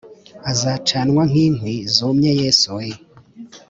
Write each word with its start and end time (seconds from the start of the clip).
Azacanwa 0.51 1.23
nk`inkwi 1.31 1.75
zumye 1.95 2.31
yesu 2.41 2.67
wee!!! 2.77 2.95